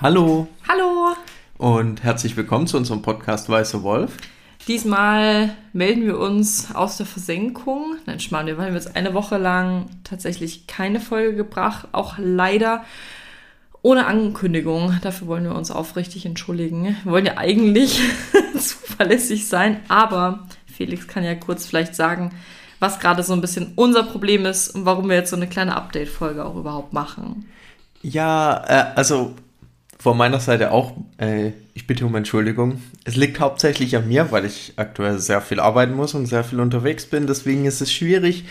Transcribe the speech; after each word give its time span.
Hallo 0.00 0.46
Hallo! 0.68 1.16
und 1.56 2.04
herzlich 2.04 2.36
willkommen 2.36 2.68
zu 2.68 2.76
unserem 2.76 3.02
Podcast 3.02 3.48
Weiße 3.48 3.82
Wolf. 3.82 4.16
Diesmal 4.68 5.56
melden 5.72 6.06
wir 6.06 6.20
uns 6.20 6.72
aus 6.72 6.98
der 6.98 7.06
Versenkung. 7.06 7.96
Nein, 8.06 8.20
Schmarrn, 8.20 8.46
wir 8.46 8.56
haben 8.58 8.74
jetzt 8.74 8.94
eine 8.94 9.12
Woche 9.12 9.38
lang 9.38 9.86
tatsächlich 10.04 10.68
keine 10.68 11.00
Folge 11.00 11.34
gebracht, 11.34 11.88
auch 11.90 12.14
leider 12.16 12.84
ohne 13.82 14.06
Ankündigung. 14.06 14.96
Dafür 15.02 15.26
wollen 15.26 15.42
wir 15.42 15.56
uns 15.56 15.72
aufrichtig 15.72 16.26
entschuldigen. 16.26 16.96
Wir 17.02 17.10
wollen 17.10 17.26
ja 17.26 17.36
eigentlich 17.36 18.00
zuverlässig 18.56 19.48
sein, 19.48 19.80
aber 19.88 20.46
Felix 20.72 21.08
kann 21.08 21.24
ja 21.24 21.34
kurz 21.34 21.66
vielleicht 21.66 21.96
sagen, 21.96 22.30
was 22.78 23.00
gerade 23.00 23.24
so 23.24 23.32
ein 23.32 23.40
bisschen 23.40 23.72
unser 23.74 24.04
Problem 24.04 24.46
ist 24.46 24.76
und 24.76 24.84
warum 24.84 25.08
wir 25.08 25.16
jetzt 25.16 25.30
so 25.30 25.36
eine 25.36 25.48
kleine 25.48 25.74
Update-Folge 25.74 26.44
auch 26.44 26.54
überhaupt 26.54 26.92
machen. 26.92 27.46
Ja, 28.00 28.62
äh, 28.68 28.94
also 28.94 29.34
von 29.98 30.16
meiner 30.16 30.38
Seite 30.38 30.70
auch, 30.70 30.92
äh, 31.18 31.52
ich 31.74 31.86
bitte 31.86 32.06
um 32.06 32.14
Entschuldigung. 32.14 32.80
Es 33.04 33.16
liegt 33.16 33.40
hauptsächlich 33.40 33.96
an 33.96 34.06
mir, 34.06 34.30
weil 34.30 34.44
ich 34.44 34.74
aktuell 34.76 35.18
sehr 35.18 35.40
viel 35.40 35.58
arbeiten 35.58 35.94
muss 35.94 36.14
und 36.14 36.26
sehr 36.26 36.44
viel 36.44 36.60
unterwegs 36.60 37.06
bin. 37.06 37.26
Deswegen 37.26 37.64
ist 37.64 37.80
es 37.80 37.92
schwierig, 37.92 38.44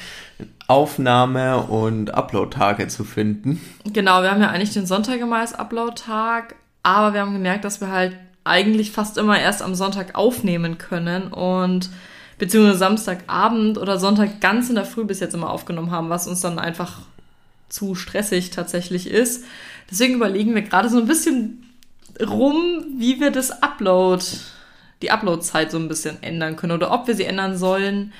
Aufnahme- 0.67 1.57
und 1.57 2.13
Upload-Tage 2.13 2.89
zu 2.89 3.05
finden. 3.05 3.61
Genau, 3.85 4.21
wir 4.21 4.31
haben 4.31 4.41
ja 4.41 4.49
eigentlich 4.49 4.73
den 4.73 4.85
Sonntag 4.85 5.19
immer 5.21 5.39
als 5.39 5.53
Upload-Tag, 5.53 6.55
aber 6.83 7.13
wir 7.13 7.21
haben 7.21 7.33
gemerkt, 7.33 7.63
dass 7.63 7.79
wir 7.79 7.91
halt 7.91 8.17
eigentlich 8.43 8.91
fast 8.91 9.17
immer 9.17 9.39
erst 9.39 9.61
am 9.61 9.75
Sonntag 9.75 10.15
aufnehmen 10.15 10.77
können 10.77 11.27
und 11.27 11.89
beziehungsweise 12.37 12.77
Samstagabend 12.77 13.77
oder 13.77 13.99
Sonntag 13.99 14.41
ganz 14.41 14.69
in 14.69 14.75
der 14.75 14.85
Früh 14.85 15.05
bis 15.05 15.19
jetzt 15.21 15.33
immer 15.33 15.49
aufgenommen 15.49 15.91
haben, 15.91 16.09
was 16.09 16.27
uns 16.27 16.41
dann 16.41 16.59
einfach 16.59 16.99
zu 17.69 17.95
stressig 17.95 18.51
tatsächlich 18.51 19.07
ist. 19.09 19.43
Deswegen 19.89 20.15
überlegen 20.15 20.55
wir 20.55 20.61
gerade 20.61 20.89
so 20.89 20.97
ein 20.97 21.07
bisschen 21.07 21.63
rum, 22.21 22.85
wie 22.97 23.19
wir 23.19 23.31
das 23.31 23.63
Upload, 23.63 24.23
die 25.01 25.11
Upload-Zeit 25.11 25.71
so 25.71 25.77
ein 25.77 25.87
bisschen 25.87 26.21
ändern 26.23 26.55
können 26.55 26.73
oder 26.73 26.91
ob 26.91 27.07
wir 27.07 27.15
sie 27.15 27.25
ändern 27.25 27.57
sollen 27.57 28.13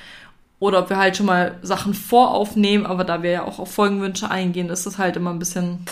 oder 0.58 0.80
ob 0.80 0.90
wir 0.90 0.96
halt 0.96 1.16
schon 1.16 1.26
mal 1.26 1.58
Sachen 1.62 1.94
voraufnehmen, 1.94 2.86
aber 2.86 3.04
da 3.04 3.22
wir 3.22 3.30
ja 3.30 3.44
auch 3.44 3.58
auf 3.58 3.72
Folgenwünsche 3.72 4.30
eingehen, 4.30 4.70
ist 4.70 4.86
das 4.86 4.98
halt 4.98 5.16
immer 5.16 5.30
ein 5.30 5.38
bisschen 5.38 5.86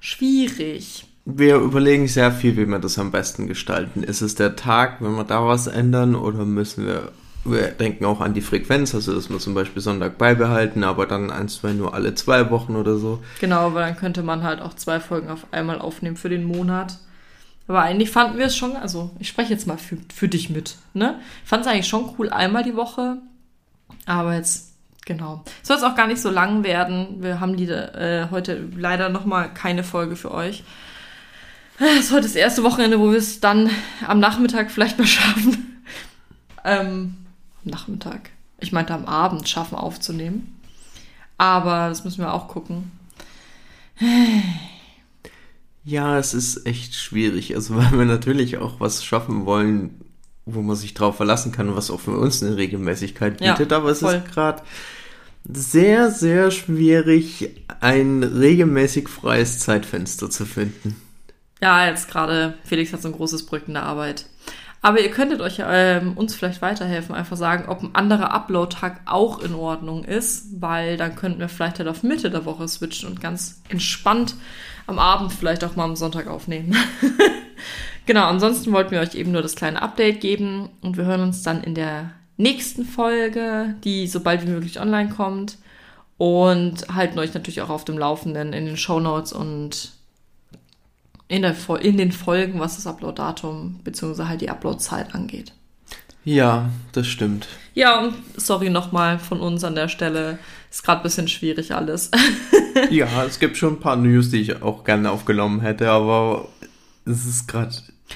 schwierig. 0.00 1.06
Wir 1.24 1.56
überlegen 1.56 2.08
sehr 2.08 2.32
viel, 2.32 2.56
wie 2.56 2.66
wir 2.66 2.78
das 2.78 2.98
am 2.98 3.12
besten 3.12 3.46
gestalten. 3.46 4.02
Ist 4.02 4.22
es 4.22 4.34
der 4.34 4.56
Tag, 4.56 5.00
wenn 5.00 5.14
wir 5.14 5.24
da 5.24 5.46
was 5.46 5.68
ändern, 5.68 6.16
oder 6.16 6.44
müssen 6.44 6.84
wir, 6.84 7.12
wir 7.44 7.68
denken 7.68 8.04
auch 8.04 8.20
an 8.20 8.34
die 8.34 8.40
Frequenz, 8.40 8.94
also 8.94 9.14
dass 9.14 9.28
wir 9.28 9.38
zum 9.38 9.54
Beispiel 9.54 9.82
Sonntag 9.82 10.16
beibehalten, 10.16 10.84
aber 10.84 11.06
dann 11.06 11.30
ein, 11.30 11.48
zwei 11.48 11.72
nur 11.72 11.94
alle 11.94 12.14
zwei 12.14 12.50
Wochen 12.50 12.76
oder 12.76 12.96
so. 12.96 13.22
Genau, 13.40 13.74
weil 13.74 13.86
dann 13.86 13.96
könnte 13.96 14.22
man 14.22 14.44
halt 14.44 14.60
auch 14.60 14.74
zwei 14.74 15.00
Folgen 15.00 15.28
auf 15.28 15.46
einmal 15.50 15.80
aufnehmen 15.80 16.16
für 16.16 16.28
den 16.28 16.44
Monat. 16.44 16.98
Aber 17.66 17.82
eigentlich 17.82 18.10
fanden 18.10 18.38
wir 18.38 18.46
es 18.46 18.56
schon, 18.56 18.76
also 18.76 19.10
ich 19.18 19.28
spreche 19.28 19.52
jetzt 19.52 19.66
mal 19.66 19.78
für, 19.78 19.96
für 20.14 20.28
dich 20.28 20.50
mit, 20.50 20.76
ne? 20.94 21.18
Fand 21.44 21.64
es 21.64 21.70
eigentlich 21.70 21.88
schon 21.88 22.14
cool, 22.18 22.30
einmal 22.30 22.62
die 22.62 22.76
Woche. 22.76 23.18
Aber 24.06 24.34
jetzt, 24.34 24.74
genau. 25.04 25.44
Soll 25.62 25.76
es 25.76 25.82
auch 25.82 25.94
gar 25.94 26.06
nicht 26.06 26.20
so 26.20 26.30
lang 26.30 26.64
werden. 26.64 27.22
Wir 27.22 27.40
haben 27.40 27.56
die, 27.56 27.68
äh, 27.68 28.28
heute 28.30 28.68
leider 28.76 29.08
nochmal 29.08 29.52
keine 29.52 29.84
Folge 29.84 30.16
für 30.16 30.32
euch. 30.32 30.64
Es 31.78 32.06
ist 32.06 32.12
heute 32.12 32.22
das 32.22 32.36
erste 32.36 32.62
Wochenende, 32.62 33.00
wo 33.00 33.10
wir 33.10 33.18
es 33.18 33.40
dann 33.40 33.70
am 34.06 34.20
Nachmittag 34.20 34.70
vielleicht 34.70 34.98
mal 34.98 35.06
schaffen. 35.08 35.82
Ähm, 36.64 37.14
am 37.64 37.70
Nachmittag. 37.70 38.30
Ich 38.60 38.72
meinte 38.72 38.94
am 38.94 39.06
Abend 39.06 39.48
schaffen 39.48 39.76
aufzunehmen. 39.76 40.60
Aber 41.38 41.88
das 41.88 42.04
müssen 42.04 42.20
wir 42.20 42.32
auch 42.32 42.48
gucken. 42.48 42.92
Ja, 45.84 46.18
es 46.18 46.34
ist 46.34 46.66
echt 46.66 46.94
schwierig. 46.94 47.54
Also, 47.54 47.76
weil 47.76 47.92
wir 47.92 48.04
natürlich 48.04 48.58
auch 48.58 48.80
was 48.80 49.04
schaffen 49.04 49.46
wollen, 49.46 50.00
wo 50.46 50.62
man 50.62 50.76
sich 50.76 50.94
drauf 50.94 51.16
verlassen 51.16 51.52
kann, 51.52 51.74
was 51.76 51.90
auch 51.90 52.00
für 52.00 52.16
uns 52.16 52.42
eine 52.42 52.56
Regelmäßigkeit 52.56 53.40
Ja, 53.40 53.52
bietet. 53.52 53.72
Aber 53.72 53.90
es 53.90 54.00
voll. 54.00 54.14
ist 54.14 54.32
gerade 54.32 54.62
sehr, 55.44 56.10
sehr 56.10 56.50
schwierig, 56.50 57.50
ein 57.80 58.22
regelmäßig 58.22 59.08
freies 59.08 59.58
Zeitfenster 59.58 60.30
zu 60.30 60.44
finden. 60.46 61.00
Ja, 61.60 61.86
jetzt 61.86 62.08
gerade, 62.08 62.54
Felix 62.64 62.92
hat 62.92 63.02
so 63.02 63.08
ein 63.08 63.14
großes 63.14 63.46
Projekt 63.46 63.68
in 63.68 63.74
der 63.74 63.84
Arbeit. 63.84 64.26
Aber 64.84 65.00
ihr 65.00 65.12
könntet 65.12 65.40
euch 65.40 65.62
ähm, 65.64 66.14
uns 66.16 66.34
vielleicht 66.34 66.60
weiterhelfen, 66.60 67.14
einfach 67.14 67.36
sagen, 67.36 67.68
ob 67.68 67.82
ein 67.82 67.94
anderer 67.94 68.32
Upload-Tag 68.32 69.02
auch 69.06 69.38
in 69.38 69.54
Ordnung 69.54 70.04
ist, 70.04 70.60
weil 70.60 70.96
dann 70.96 71.14
könnten 71.14 71.38
wir 71.38 71.48
vielleicht 71.48 71.78
halt 71.78 71.88
auf 71.88 72.02
Mitte 72.02 72.30
der 72.30 72.44
Woche 72.44 72.66
switchen 72.66 73.08
und 73.08 73.20
ganz 73.20 73.62
entspannt 73.68 74.34
am 74.88 74.98
Abend 74.98 75.32
vielleicht 75.32 75.62
auch 75.62 75.76
mal 75.76 75.84
am 75.84 75.94
Sonntag 75.94 76.26
aufnehmen. 76.26 76.76
genau, 78.06 78.26
ansonsten 78.26 78.72
wollten 78.72 78.90
wir 78.90 79.00
euch 79.00 79.14
eben 79.14 79.30
nur 79.30 79.42
das 79.42 79.54
kleine 79.54 79.80
Update 79.80 80.20
geben 80.20 80.68
und 80.80 80.96
wir 80.96 81.04
hören 81.04 81.22
uns 81.22 81.44
dann 81.44 81.62
in 81.62 81.76
der 81.76 82.10
nächsten 82.36 82.84
Folge, 82.84 83.76
die 83.84 84.08
so 84.08 84.18
bald 84.18 84.44
wie 84.44 84.50
möglich 84.50 84.80
online 84.80 85.10
kommt 85.10 85.58
und 86.18 86.88
halten 86.92 87.20
euch 87.20 87.34
natürlich 87.34 87.62
auch 87.62 87.70
auf 87.70 87.84
dem 87.84 87.98
Laufenden 87.98 88.52
in 88.52 88.66
den 88.66 88.76
Show 88.76 88.98
Notes 88.98 89.32
und 89.32 89.92
in, 91.32 91.40
der, 91.40 91.56
in 91.80 91.96
den 91.96 92.12
Folgen, 92.12 92.60
was 92.60 92.76
das 92.76 92.86
Upload-Datum 92.86 93.80
bzw. 93.82 94.24
halt 94.24 94.42
die 94.42 94.50
Upload-Zeit 94.50 95.14
angeht. 95.14 95.54
Ja, 96.24 96.68
das 96.92 97.06
stimmt. 97.06 97.48
Ja, 97.72 98.00
und 98.00 98.14
sorry 98.36 98.68
nochmal 98.68 99.18
von 99.18 99.40
uns 99.40 99.64
an 99.64 99.74
der 99.74 99.88
Stelle. 99.88 100.38
Ist 100.70 100.84
gerade 100.84 101.00
ein 101.00 101.04
bisschen 101.04 101.28
schwierig 101.28 101.74
alles. 101.74 102.10
Ja, 102.90 103.24
es 103.26 103.38
gibt 103.38 103.58
schon 103.58 103.74
ein 103.74 103.80
paar 103.80 103.96
News, 103.96 104.30
die 104.30 104.40
ich 104.40 104.62
auch 104.62 104.82
gerne 104.84 105.10
aufgenommen 105.10 105.60
hätte, 105.60 105.90
aber 105.90 106.48
es 107.04 107.26
ist 107.26 107.46
gerade. 107.46 107.70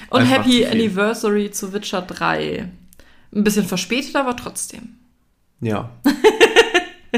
Und 0.09 0.25
Happy 0.25 0.63
zu. 0.63 0.71
Anniversary 0.71 1.51
zu 1.51 1.73
Witcher 1.73 2.01
3. 2.01 2.67
Ein 3.35 3.43
bisschen 3.43 3.67
verspätet, 3.67 4.15
aber 4.15 4.35
trotzdem. 4.35 4.95
Ja. 5.61 5.91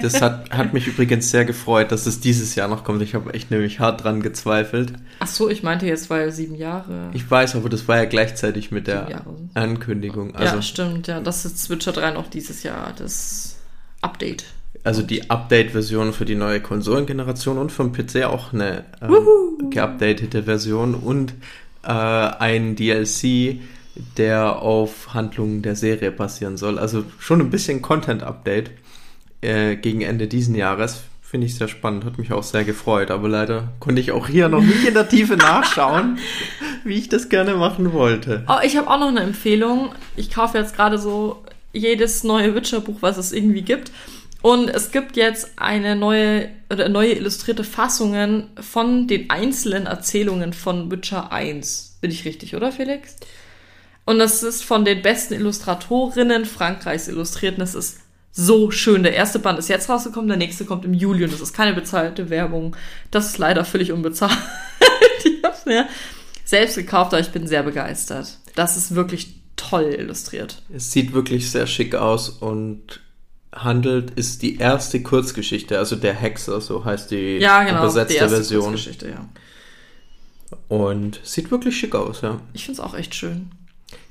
Das 0.01 0.21
hat, 0.21 0.49
hat 0.51 0.73
mich 0.73 0.87
übrigens 0.87 1.29
sehr 1.31 1.45
gefreut, 1.45 1.91
dass 1.91 2.05
es 2.05 2.19
dieses 2.19 2.55
Jahr 2.55 2.67
noch 2.67 2.83
kommt. 2.83 3.01
Ich 3.01 3.15
habe 3.15 3.33
echt 3.33 3.51
nämlich 3.51 3.79
hart 3.79 4.03
dran 4.03 4.21
gezweifelt. 4.21 4.93
Ach 5.19 5.27
so, 5.27 5.49
ich 5.49 5.63
meinte 5.63 5.85
jetzt, 5.85 6.09
weil 6.09 6.31
sieben 6.31 6.55
Jahre. 6.55 7.09
Ich 7.13 7.29
weiß, 7.29 7.55
aber 7.55 7.69
das 7.69 7.87
war 7.87 7.97
ja 7.97 8.05
gleichzeitig 8.05 8.71
mit 8.71 8.88
der. 8.88 9.21
Ankündigung. 9.53 10.35
Also, 10.35 10.55
ja, 10.55 10.61
stimmt, 10.61 11.07
ja. 11.07 11.19
Das 11.19 11.45
ist 11.45 11.69
Witcher 11.69 11.91
3 11.91 12.11
noch 12.11 12.27
dieses 12.27 12.63
Jahr, 12.63 12.93
das 12.97 13.57
Update. 14.01 14.45
also 14.83 15.01
die 15.01 15.29
Update-Version 15.29 16.13
für 16.13 16.25
die 16.25 16.35
neue 16.35 16.61
Konsolengeneration 16.61 17.57
und 17.57 17.71
vom 17.71 17.91
PC 17.91 18.23
auch 18.23 18.53
eine 18.53 18.85
ähm, 19.01 19.69
geupdatete 19.69 20.43
Version 20.43 20.95
und 20.95 21.33
äh, 21.83 21.89
ein 21.91 22.75
DLC, 22.75 23.59
der 24.17 24.61
auf 24.61 25.13
Handlungen 25.13 25.61
der 25.61 25.75
Serie 25.75 26.11
basieren 26.11 26.57
soll. 26.57 26.79
Also 26.79 27.03
schon 27.19 27.41
ein 27.41 27.49
bisschen 27.49 27.81
Content-Update 27.81 28.71
äh, 29.41 29.75
gegen 29.75 30.01
Ende 30.01 30.27
diesen 30.27 30.55
Jahres. 30.55 31.03
Finde 31.22 31.45
ich 31.45 31.55
sehr 31.55 31.67
spannend, 31.67 32.05
hat 32.05 32.17
mich 32.17 32.33
auch 32.33 32.41
sehr 32.41 32.63
gefreut, 32.63 33.11
aber 33.11 33.29
leider 33.29 33.72
konnte 33.79 34.01
ich 34.01 34.11
auch 34.11 34.27
hier 34.27 34.50
noch 34.50 34.61
nicht 34.61 34.88
in 34.88 34.95
der 34.95 35.07
Tiefe 35.07 35.38
nachschauen, 35.38 36.17
wie 36.83 36.95
ich 36.95 37.07
das 37.07 37.29
gerne 37.29 37.53
machen 37.53 37.94
wollte. 37.94 38.44
Oh, 38.47 38.57
ich 38.63 38.77
habe 38.77 38.89
auch 38.89 39.00
noch 39.00 39.09
eine 39.09 39.19
Empfehlung. 39.19 39.94
Ich 40.16 40.31
kaufe 40.31 40.57
jetzt 40.57 40.75
gerade 40.75 40.97
so 40.97 41.44
jedes 41.72 42.23
neue 42.23 42.55
Witcher-Buch, 42.55 42.97
was 43.01 43.17
es 43.17 43.31
irgendwie 43.31 43.61
gibt. 43.61 43.91
Und 44.41 44.69
es 44.69 44.91
gibt 44.91 45.17
jetzt 45.17 45.51
eine 45.57 45.95
neue 45.95 46.50
oder 46.71 46.88
neue 46.88 47.13
illustrierte 47.13 47.63
Fassungen 47.63 48.47
von 48.59 49.07
den 49.07 49.29
einzelnen 49.29 49.85
Erzählungen 49.85 50.53
von 50.53 50.89
Witcher 50.89 51.31
1. 51.31 51.97
Bin 52.01 52.09
ich 52.09 52.25
richtig, 52.25 52.56
oder 52.56 52.71
Felix? 52.71 53.17
Und 54.06 54.19
das 54.19 54.41
ist 54.41 54.63
von 54.63 54.85
den 54.85 55.01
besten 55.01 55.33
Illustratorinnen 55.33 56.45
Frankreichs 56.45 57.07
illustriert. 57.07 57.57
Und 57.57 57.63
es 57.63 57.75
ist 57.75 58.00
so 58.39 58.72
schön. 58.72 59.03
Der 59.03 59.13
erste 59.13 59.39
Band 59.39 59.59
ist 59.59 59.67
jetzt 59.67 59.89
rausgekommen, 59.89 60.27
der 60.27 60.38
nächste 60.38 60.66
kommt 60.66 60.85
im 60.85 60.94
Juli 60.94 61.25
und 61.25 61.33
das 61.33 61.41
ist 61.41 61.53
keine 61.53 61.73
bezahlte 61.73 62.29
Werbung. 62.29 62.75
Das 63.11 63.27
ist 63.27 63.38
leider 63.38 63.66
völlig 63.66 63.91
unbezahlt. 63.91 64.38
ich 65.23 65.44
hab's 65.44 65.66
mir 65.66 65.88
selbst 66.45 66.75
gekauft, 66.75 67.13
aber 67.13 67.19
ich 67.19 67.31
bin 67.31 67.47
sehr 67.47 67.63
begeistert. 67.63 68.38
Das 68.56 68.77
ist 68.77 68.95
wirklich 68.95 69.36
toll 69.57 69.94
illustriert. 69.97 70.62
Es 70.74 70.91
sieht 70.91 71.13
wirklich 71.13 71.51
sehr 71.51 71.68
schick 71.68 71.95
aus 71.95 72.30
und 72.30 73.01
handelt, 73.53 74.12
ist 74.12 74.41
die 74.41 74.57
erste 74.57 75.03
Kurzgeschichte, 75.03 75.77
also 75.77 75.95
der 75.95 76.13
Hexer, 76.13 76.62
so 76.62 76.86
heißt 76.86 77.12
die 77.12 77.38
Ja, 77.39 77.63
genau. 77.63 77.80
übersetzte 77.80 78.13
die 78.13 78.19
erste 78.19 78.36
Version. 78.38 78.63
Kurzgeschichte, 78.63 79.09
ja. 79.09 79.27
Und 80.68 81.19
sieht 81.24 81.51
wirklich 81.51 81.77
schick 81.77 81.94
aus, 81.94 82.21
ja. 82.21 82.39
Ich 82.53 82.65
find's 82.65 82.80
auch 82.80 82.95
echt 82.95 83.15
schön. 83.15 83.51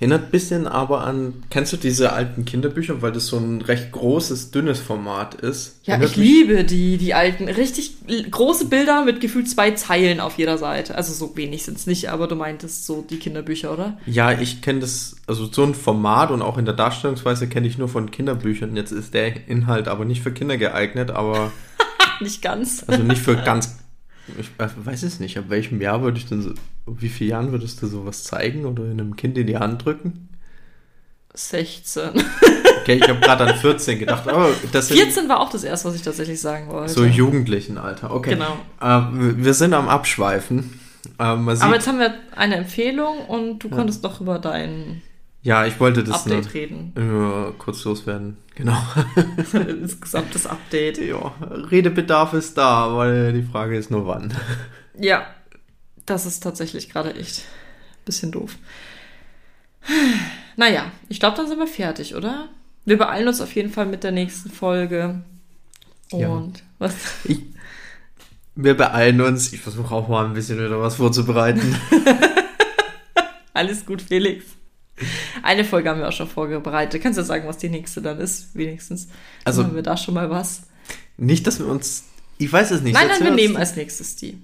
Erinnert 0.01 0.27
ein 0.27 0.31
bisschen 0.31 0.69
aber 0.69 1.05
an, 1.05 1.43
kennst 1.51 1.73
du 1.73 1.77
diese 1.77 2.13
alten 2.13 2.45
Kinderbücher, 2.45 3.03
weil 3.03 3.11
das 3.11 3.27
so 3.27 3.37
ein 3.37 3.63
recht 3.63 3.91
großes, 3.91 4.53
dünnes 4.53 4.79
Format 4.79 5.35
ist? 5.35 5.81
Ja, 5.83 5.95
Erinnert 5.95 6.11
ich 6.11 6.17
liebe 6.17 6.65
die, 6.65 6.99
die 6.99 7.15
alten, 7.15 7.49
richtig 7.49 7.97
große 8.31 8.67
Bilder 8.67 9.05
mit 9.05 9.21
gefühlt 9.21 9.51
zwei 9.51 9.73
Zeilen 9.73 10.21
auf 10.21 10.39
jeder 10.39 10.57
Seite. 10.57 10.95
Also 10.95 11.13
so 11.13 11.37
wenig 11.37 11.65
sind's 11.65 11.89
nicht, 11.89 12.11
aber 12.11 12.29
du 12.29 12.37
meintest 12.37 12.87
so 12.87 13.03
die 13.03 13.19
Kinderbücher, 13.19 13.73
oder? 13.73 13.99
Ja, 14.07 14.39
ich 14.39 14.63
kenne 14.63 14.79
das, 14.79 15.17
also 15.27 15.47
so 15.51 15.65
ein 15.65 15.75
Format 15.75 16.31
und 16.31 16.43
auch 16.43 16.59
in 16.59 16.65
der 16.65 16.75
Darstellungsweise 16.75 17.49
kenne 17.49 17.67
ich 17.67 17.77
nur 17.77 17.89
von 17.89 18.13
Kinderbüchern. 18.13 18.77
Jetzt 18.77 18.93
ist 18.93 19.15
der 19.15 19.49
Inhalt 19.49 19.89
aber 19.89 20.05
nicht 20.05 20.23
für 20.23 20.31
Kinder 20.31 20.59
geeignet, 20.59 21.11
aber 21.11 21.51
Nicht 22.21 22.41
ganz. 22.41 22.85
also 22.87 23.03
nicht 23.03 23.21
für 23.21 23.37
ganz, 23.37 23.79
ich 24.39 24.51
weiß 24.59 25.03
es 25.03 25.21
nicht, 25.21 25.39
ab 25.39 25.45
welchem 25.49 25.81
Jahr 25.81 26.03
würde 26.03 26.19
ich 26.19 26.27
denn 26.27 26.43
so, 26.43 26.53
wie 26.87 27.09
vielen 27.09 27.31
Jahren 27.31 27.53
würdest 27.53 27.81
du 27.83 27.87
sowas 27.87 28.25
zeigen 28.25 28.65
oder 28.67 28.85
einem 28.85 29.17
Kind 29.17 29.39
in 29.39 29.47
die 29.47 29.57
Hand 29.57 29.85
drücken? 29.85 30.29
16. 31.35 32.11
Okay, 32.81 32.95
ich 32.95 33.09
habe 33.09 33.21
gerade 33.21 33.45
an 33.45 33.55
14 33.57 33.99
gedacht. 33.99 34.25
Oh, 34.27 34.49
das 34.73 34.89
sind 34.89 34.97
14 34.99 35.29
war 35.29 35.41
auch 35.41 35.51
das 35.51 35.63
erste, 35.63 35.89
was 35.89 35.95
ich 35.95 36.03
tatsächlich 36.03 36.41
sagen 36.41 36.69
wollte. 36.69 36.93
so 36.93 37.05
Jugendlichenalter. 37.05 38.11
Okay. 38.11 38.31
Genau. 38.31 38.57
Äh, 38.81 39.37
wir 39.37 39.53
sind 39.55 39.75
am 39.75 39.89
Abschweifen. 39.89 40.81
Äh, 41.19 41.23
Aber 41.23 41.75
jetzt 41.75 41.87
haben 41.87 41.99
wir 41.99 42.15
eine 42.35 42.57
Empfehlung 42.57 43.27
und 43.27 43.61
du 43.61 43.69
konntest 43.69 44.05
doch 44.05 44.21
über 44.21 44.39
dein 44.39 45.03
ja, 45.49 45.65
ich 45.67 45.81
wollte 45.81 46.05
das 46.05 46.27
Update 46.27 46.53
reden. 46.55 46.93
nur 46.95 47.57
kurz 47.59 47.83
loswerden. 47.85 48.37
Genau. 48.55 48.77
Insgesamtes 49.69 50.47
Update. 50.47 50.99
ja, 50.99 51.33
Redebedarf 51.41 52.35
ist 52.35 52.59
da, 52.59 52.95
weil 52.97 53.33
die 53.33 53.43
Frage 53.43 53.77
ist 53.79 53.91
nur 53.91 54.07
wann. 54.07 54.35
Ja, 54.99 55.27
das 56.07 56.27
ist 56.27 56.41
tatsächlich 56.41 56.91
gerade 56.91 57.15
echt 57.15 57.39
ein 57.41 58.05
bisschen 58.05 58.33
doof. 58.33 58.57
Naja, 60.57 60.91
ich 61.09 61.21
glaube, 61.21 61.37
dann 61.37 61.47
sind 61.49 61.59
wir 61.59 61.67
fertig, 61.67 62.15
oder? 62.15 62.49
Wir 62.85 62.99
beeilen 62.99 63.29
uns 63.29 63.41
auf 63.41 63.55
jeden 63.55 63.71
Fall 63.71 63.87
mit 63.87 64.05
der 64.05 64.13
nächsten 64.13 64.51
Folge. 64.51 65.23
Und 66.11 66.21
Ja. 66.21 66.65
was? 66.79 66.95
Ich, 67.25 67.41
wir 68.55 68.77
beeilen 68.77 69.21
uns. 69.21 69.53
Ich 69.53 69.61
versuche 69.61 69.95
auch 69.95 70.09
mal 70.09 70.25
ein 70.27 70.35
bisschen 70.35 70.59
wieder 70.59 70.81
was 70.81 70.97
vorzubereiten. 70.97 71.77
Alles 73.55 73.87
gut, 73.87 74.03
Felix. 74.03 74.45
Eine 75.49 75.65
Folge 75.65 75.89
haben 75.89 75.99
wir 75.99 76.07
auch 76.09 76.13
schon 76.13 76.29
vorbereitet. 76.29 77.03
Kannst 77.03 77.19
du 77.19 77.23
sagen, 77.25 77.49
was 77.49 77.57
die 77.57 77.71
nächste 77.71 78.03
dann 78.03 78.19
ist, 78.21 78.55
wenigstens? 78.55 79.09
Also- 79.45 79.63
Also 79.63 79.65
haben 79.65 79.75
wir 79.77 79.83
da 79.83 79.97
schon 79.97 80.13
mal 80.13 80.29
was. 80.29 80.63
Nicht, 81.17 81.47
dass 81.47 81.59
wir 81.59 81.67
uns. 81.67 82.05
Ich 82.37 82.53
weiß 82.53 82.71
es 82.71 82.83
nicht. 82.83 82.93
nein, 82.93 83.09
nein, 83.09 83.25
wir 83.25 83.31
nehmen 83.33 83.57
als 83.57 83.75
nächstes 83.75 84.15
die. 84.17 84.39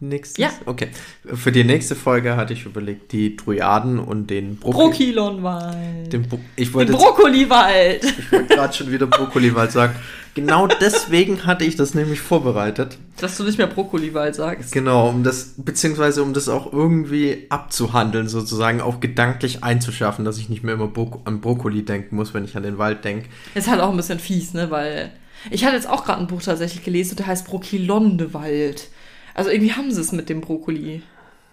Nächstes? 0.00 0.38
Ja. 0.38 0.50
Okay. 0.64 0.88
Für 1.34 1.50
die 1.50 1.64
nächste 1.64 1.96
Folge 1.96 2.36
hatte 2.36 2.52
ich 2.52 2.64
überlegt, 2.66 3.10
die 3.12 3.36
Druiaden 3.36 3.98
und 3.98 4.28
den 4.30 4.56
Brokkoli. 4.56 4.88
Brokilonwald. 4.90 6.12
Den 6.12 6.22
Bro 6.28 6.38
ich 6.54 6.68
Den 6.68 6.74
wollte 6.74 6.92
jetzt- 6.92 7.02
Brokkoliwald. 7.02 8.04
ich 8.04 8.32
wollte 8.32 8.54
gerade 8.54 8.72
schon 8.74 8.92
wieder 8.92 9.06
Brokkoliwald 9.06 9.72
sagen. 9.72 9.94
Genau 10.34 10.68
deswegen 10.68 11.46
hatte 11.46 11.64
ich 11.64 11.74
das 11.74 11.94
nämlich 11.94 12.20
vorbereitet. 12.20 12.96
Dass 13.20 13.36
du 13.36 13.42
nicht 13.42 13.58
mehr 13.58 13.66
Brokkoliwald 13.66 14.36
sagst. 14.36 14.70
Genau, 14.70 15.08
um 15.08 15.24
das, 15.24 15.54
beziehungsweise 15.56 16.22
um 16.22 16.32
das 16.32 16.48
auch 16.48 16.72
irgendwie 16.72 17.46
abzuhandeln, 17.48 18.28
sozusagen 18.28 18.80
auch 18.80 19.00
gedanklich 19.00 19.64
einzuschaffen, 19.64 20.24
dass 20.24 20.38
ich 20.38 20.48
nicht 20.48 20.62
mehr 20.62 20.74
immer 20.74 20.86
Bro 20.86 21.22
an 21.24 21.40
Brokkoli 21.40 21.84
denken 21.84 22.14
muss, 22.14 22.34
wenn 22.34 22.44
ich 22.44 22.56
an 22.56 22.62
den 22.62 22.78
Wald 22.78 23.04
denke. 23.04 23.26
Ist 23.56 23.68
halt 23.68 23.80
auch 23.80 23.90
ein 23.90 23.96
bisschen 23.96 24.20
fies, 24.20 24.54
ne? 24.54 24.70
Weil 24.70 25.10
ich 25.50 25.64
hatte 25.64 25.74
jetzt 25.74 25.88
auch 25.88 26.04
gerade 26.04 26.20
ein 26.20 26.28
Buch 26.28 26.42
tatsächlich 26.42 26.84
gelesen, 26.84 27.16
der 27.16 27.26
heißt 27.26 27.44
Brokilondewald. 27.48 28.88
Also 29.38 29.50
irgendwie 29.50 29.72
haben 29.72 29.92
sie 29.92 30.00
es 30.00 30.10
mit 30.10 30.28
dem 30.28 30.40
Brokkoli 30.40 31.00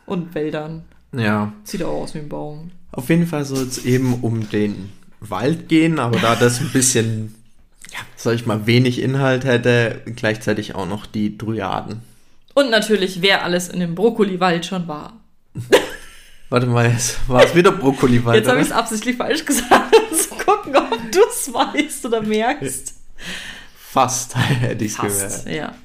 und 0.08 0.34
Wäldern. 0.34 0.86
Ja. 1.16 1.54
Sieht 1.64 1.84
auch 1.84 2.02
aus 2.02 2.16
wie 2.16 2.18
ein 2.18 2.30
Baum. 2.30 2.72
Auf 2.92 3.10
jeden 3.10 3.28
Fall 3.28 3.46
soll 3.46 3.68
es 3.68 3.86
eben 3.86 4.16
um 4.24 4.50
den 4.50 4.92
Wald 5.20 5.70
gehen, 5.70 6.00
aber 6.00 6.18
da 6.18 6.36
das 6.36 6.62
ein 6.62 6.72
bisschen, 6.72 7.36
ja, 7.92 8.00
sag 8.16 8.34
ich 8.34 8.48
mal, 8.48 8.66
wenig 8.66 9.00
Inhalt 9.00 9.46
hätte, 9.46 10.02
gleichzeitig 10.16 10.74
auch 10.74 10.88
noch 10.88 11.06
die 11.06 11.38
Dryaden. 11.38 12.02
Und 12.56 12.72
natürlich, 12.72 13.22
wer 13.22 13.44
alles 13.44 13.70
in 13.70 13.80
dem 13.80 13.94
Brokkoliwald 13.94 14.66
schon 14.66 14.88
war. 14.88 15.20
Warte 16.50 16.66
mal, 16.66 16.90
jetzt 16.90 17.30
war 17.30 17.44
es 17.44 17.54
wieder 17.54 17.72
Brokkoliwald. 17.72 18.38
Jetzt 18.38 18.50
habe 18.50 18.62
ich 18.62 18.66
es 18.66 18.72
absichtlich 18.72 19.16
falsch 19.18 19.46
gesagt, 19.46 19.96
um 19.96 20.18
zu 20.18 20.30
gucken, 20.30 20.76
ob 20.76 21.12
du 21.12 21.20
es 21.30 21.54
weißt 21.54 22.04
oder 22.08 22.24
merkst. 22.24 22.96
Fast 23.78 24.36
hätte 24.60 24.84
ich 24.84 24.94
es 24.94 24.98
gehört. 24.98 25.50
ja. 25.56 25.76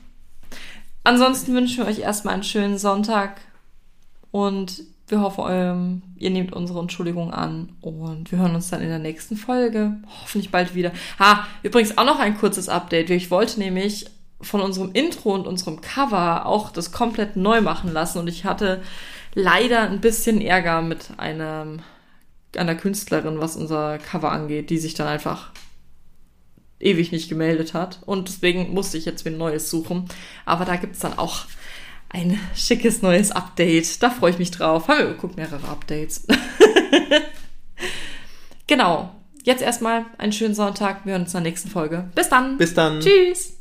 Ansonsten 1.04 1.54
wünschen 1.54 1.78
wir 1.78 1.86
euch 1.86 2.00
erstmal 2.00 2.34
einen 2.34 2.42
schönen 2.42 2.78
Sonntag 2.78 3.40
und 4.30 4.82
wir 5.08 5.20
hoffen, 5.20 5.44
ähm, 5.48 6.02
ihr 6.16 6.30
nehmt 6.30 6.52
unsere 6.52 6.80
Entschuldigung 6.80 7.32
an 7.32 7.70
und 7.80 8.30
wir 8.30 8.38
hören 8.38 8.54
uns 8.54 8.70
dann 8.70 8.80
in 8.80 8.88
der 8.88 8.98
nächsten 8.98 9.36
Folge. 9.36 9.96
Hoffentlich 10.22 10.50
bald 10.50 10.74
wieder. 10.74 10.92
Ha, 11.18 11.46
übrigens 11.62 11.98
auch 11.98 12.04
noch 12.04 12.20
ein 12.20 12.38
kurzes 12.38 12.68
Update. 12.68 13.10
Ich 13.10 13.30
wollte 13.30 13.58
nämlich 13.58 14.06
von 14.40 14.60
unserem 14.60 14.92
Intro 14.92 15.34
und 15.34 15.46
unserem 15.46 15.80
Cover 15.80 16.46
auch 16.46 16.70
das 16.70 16.92
komplett 16.92 17.36
neu 17.36 17.60
machen 17.60 17.92
lassen 17.92 18.18
und 18.18 18.28
ich 18.28 18.44
hatte 18.44 18.80
leider 19.34 19.82
ein 19.82 20.00
bisschen 20.00 20.40
Ärger 20.40 20.80
mit 20.80 21.10
einem, 21.18 21.80
einer 22.56 22.74
Künstlerin, 22.74 23.40
was 23.40 23.56
unser 23.56 23.98
Cover 23.98 24.32
angeht, 24.32 24.70
die 24.70 24.78
sich 24.78 24.94
dann 24.94 25.08
einfach 25.08 25.50
ewig 26.80 27.12
nicht 27.12 27.28
gemeldet 27.28 27.74
hat. 27.74 28.00
Und 28.06 28.28
deswegen 28.28 28.74
musste 28.74 28.98
ich 28.98 29.04
jetzt 29.04 29.24
wieder 29.24 29.36
ein 29.36 29.38
neues 29.38 29.70
suchen. 29.70 30.06
Aber 30.44 30.64
da 30.64 30.76
gibt's 30.76 31.00
dann 31.00 31.18
auch 31.18 31.46
ein 32.08 32.38
schickes 32.56 33.02
neues 33.02 33.30
Update. 33.30 34.02
Da 34.02 34.10
freue 34.10 34.32
ich 34.32 34.38
mich 34.38 34.50
drauf. 34.50 34.88
Haben 34.88 34.98
wir 34.98 35.06
geguckt, 35.08 35.36
mehrere 35.36 35.68
Updates. 35.68 36.26
genau. 38.66 39.14
Jetzt 39.42 39.62
erstmal 39.62 40.04
einen 40.18 40.32
schönen 40.32 40.54
Sonntag. 40.54 41.06
Wir 41.06 41.12
hören 41.12 41.22
uns 41.22 41.34
in 41.34 41.42
der 41.42 41.50
nächsten 41.50 41.70
Folge. 41.70 42.10
Bis 42.14 42.28
dann. 42.28 42.58
Bis 42.58 42.74
dann. 42.74 43.00
Tschüss. 43.00 43.48